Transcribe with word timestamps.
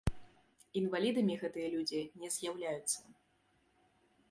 Інвалідамі 0.79 1.35
гэтыя 1.43 1.67
людзі 1.75 2.01
не 2.23 2.31
з'яўляюцца. 2.39 2.97